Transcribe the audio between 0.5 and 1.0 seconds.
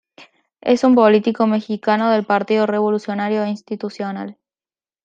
Es un